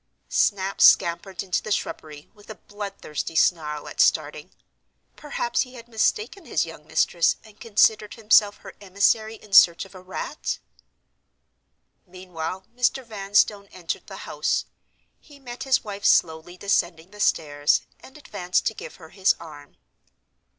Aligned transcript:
Snap 0.29 0.81
scampered 0.81 1.43
into 1.43 1.61
the 1.61 1.71
shrubbery, 1.71 2.27
with 2.33 2.49
a 2.49 2.55
bloodthirsty 2.55 3.35
snarl 3.35 3.87
at 3.87 4.01
starting. 4.01 4.49
Perhaps 5.15 5.61
he 5.61 5.75
had 5.75 5.87
mistaken 5.87 6.45
his 6.47 6.65
young 6.65 6.87
mistress 6.87 7.35
and 7.43 7.59
considered 7.59 8.15
himself 8.15 8.57
her 8.65 8.73
emissary 8.81 9.35
in 9.35 9.53
search 9.53 9.85
of 9.85 9.93
a 9.93 10.01
rat? 10.01 10.57
Meanwhile, 12.07 12.65
Mr. 12.75 13.05
Vanstone 13.05 13.67
entered 13.67 14.07
the 14.07 14.25
house. 14.25 14.65
He 15.19 15.37
met 15.37 15.65
his 15.65 15.83
wife 15.83 16.03
slowly 16.05 16.57
descending 16.57 17.11
the 17.11 17.19
stairs, 17.19 17.81
and 17.99 18.17
advanced 18.17 18.65
to 18.65 18.73
give 18.73 18.95
her 18.95 19.09
his 19.09 19.35
arm. 19.39 19.77